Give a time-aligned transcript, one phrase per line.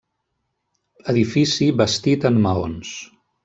[1.13, 2.99] Edifici bastit en maons.